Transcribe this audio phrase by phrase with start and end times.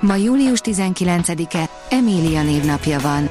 [0.00, 3.28] Ma július 19-e, Emília névnapja van.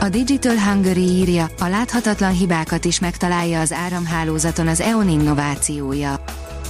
[0.00, 6.24] A Digital Hungary írja, a láthatatlan hibákat is megtalálja az áramhálózaton az EON innovációja.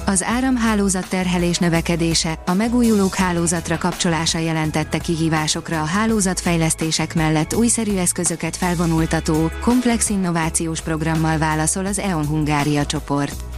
[0.06, 8.56] Az áramhálózat terhelés növekedése, a megújulók hálózatra kapcsolása jelentette kihívásokra a hálózatfejlesztések mellett újszerű eszközöket
[8.56, 13.49] felvonultató, komplex innovációs programmal válaszol az EON Hungária csoport.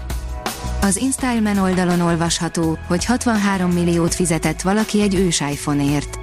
[0.84, 6.18] Az Installman oldalon olvasható, hogy 63 milliót fizetett valaki egy ős iPhone-ért.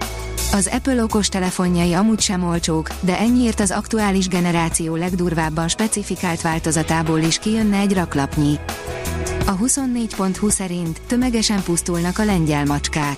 [0.53, 7.19] Az Apple okos telefonjai amúgy sem olcsók, de ennyiért az aktuális generáció legdurvábban specifikált változatából
[7.19, 8.59] is kijönne egy raklapnyi.
[9.45, 13.17] A 24.20 szerint tömegesen pusztulnak a lengyel macskák.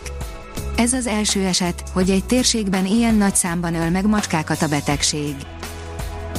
[0.75, 5.35] Ez az első eset, hogy egy térségben ilyen nagy számban öl meg macskákat a betegség.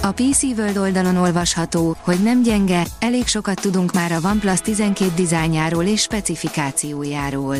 [0.05, 5.12] A PC World oldalon olvasható, hogy nem gyenge, elég sokat tudunk már a OnePlus 12
[5.14, 7.56] dizájnjáról és specifikációjáról.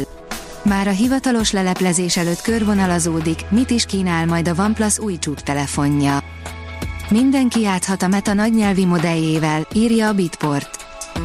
[0.63, 6.19] Már a hivatalos leleplezés előtt körvonalazódik, mit is kínál majd a OnePlus új csúcs telefonja.
[7.11, 10.82] Mindenki játszhat a Meta nagynyelvi modelljével, írja a Bitport.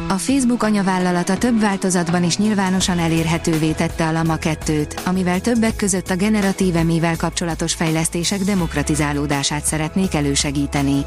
[0.08, 6.10] A Facebook anyavállalata több változatban is nyilvánosan elérhetővé tette a Lama 2-t, amivel többek között
[6.10, 11.04] a generatív emivel kapcsolatos fejlesztések demokratizálódását szeretnék elősegíteni.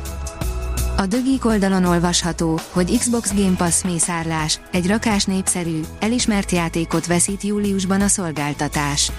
[0.97, 7.43] A dögik oldalon olvasható, hogy Xbox Game Pass mészárlás, egy rakás népszerű, elismert játékot veszít
[7.43, 9.11] júliusban a szolgáltatás.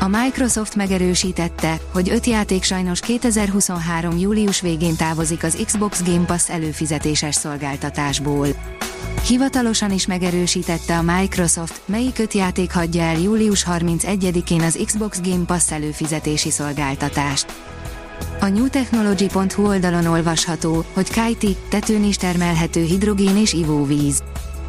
[0.00, 4.18] A Microsoft megerősítette, hogy öt játék sajnos 2023.
[4.18, 8.48] július végén távozik az Xbox Game Pass előfizetéses szolgáltatásból.
[9.26, 15.44] Hivatalosan is megerősítette a Microsoft, melyik öt játék hagyja el július 31-én az Xbox Game
[15.44, 17.46] Pass előfizetési szolgáltatást.
[18.40, 24.22] A newtechnology.hu oldalon olvasható, hogy Kajti, tetőn is termelhető hidrogén és ivóvíz.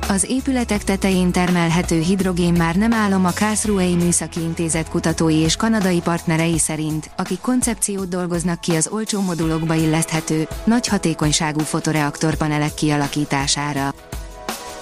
[0.08, 6.00] Az épületek tetején termelhető hidrogén már nem állom a Karlsruhei Műszaki Intézet kutatói és kanadai
[6.00, 13.94] partnerei szerint, akik koncepciót dolgoznak ki az olcsó modulokba illeszthető, nagy hatékonyságú fotoreaktorpanelek kialakítására.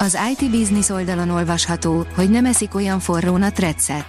[0.04, 4.06] Az IT Business oldalon olvasható, hogy nem eszik olyan forrón a Tredset.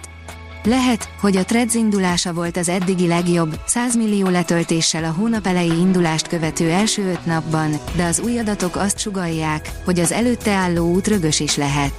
[0.63, 5.77] Lehet, hogy a Threads indulása volt az eddigi legjobb, 100 millió letöltéssel a hónap elejé
[5.79, 10.93] indulást követő első öt napban, de az új adatok azt sugalják, hogy az előtte álló
[10.93, 11.93] út rögös is lehet.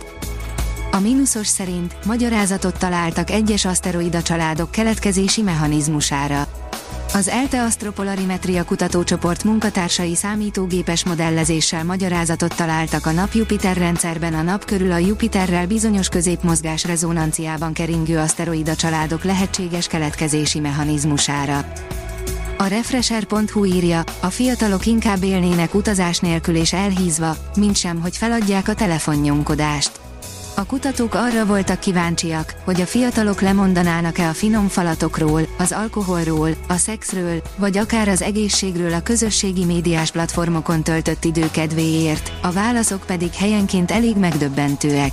[0.91, 6.49] A mínuszos szerint magyarázatot találtak egyes aszteroida családok keletkezési mechanizmusára.
[7.15, 14.93] Az ELTE Astropolarimetria kutatócsoport munkatársai számítógépes modellezéssel magyarázatot találtak a nap-Jupiter rendszerben a nap körül
[14.93, 21.65] a Jupiterrel bizonyos középmozgás rezonanciában keringő aszteroida családok lehetséges keletkezési mechanizmusára.
[22.59, 28.69] A Refresher.hu írja, a fiatalok inkább élnének utazás nélkül és elhízva, mint sem, hogy feladják
[28.69, 30.06] a telefonnyomkodást.
[30.59, 36.77] A kutatók arra voltak kíváncsiak, hogy a fiatalok lemondanának-e a finom falatokról, az alkoholról, a
[36.77, 43.35] szexről, vagy akár az egészségről a közösségi médiás platformokon töltött idő kedvéért, a válaszok pedig
[43.35, 45.13] helyenként elég megdöbbentőek.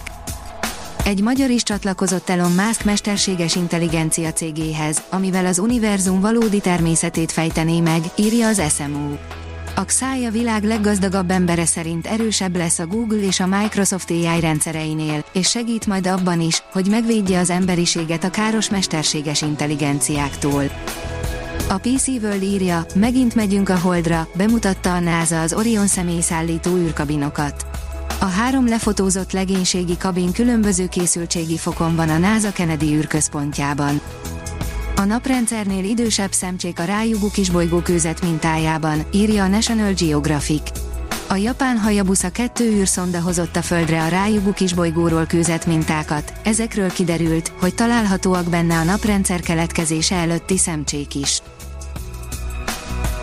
[1.05, 7.79] Egy magyar is csatlakozott Elon Musk mesterséges intelligencia cégéhez, amivel az univerzum valódi természetét fejtené
[7.79, 9.17] meg, írja az SMO.
[9.75, 15.25] A Xai világ leggazdagabb embere szerint erősebb lesz a Google és a Microsoft AI rendszereinél,
[15.31, 20.63] és segít majd abban is, hogy megvédje az emberiséget a káros mesterséges intelligenciáktól.
[21.69, 27.65] A PC World írja, megint megyünk a Holdra, bemutatta a NASA az Orion személyszállító űrkabinokat.
[28.19, 34.01] A három lefotózott legénységi kabin különböző készültségi fokon van a NASA Kennedy űrközpontjában.
[35.03, 40.61] A naprendszernél idősebb szemcsék a rájugó kisbolygó kőzet mintájában, írja a National Geographic.
[41.27, 47.51] A japán Hayabusa 2 űrszonda hozott a Földre a rájugó kisbolygóról kőzet mintákat, ezekről kiderült,
[47.59, 51.41] hogy találhatóak benne a naprendszer keletkezése előtti szemcsék is.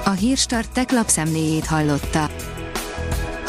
[0.04, 2.30] A Hírstart tech lapszemléjét hallotta.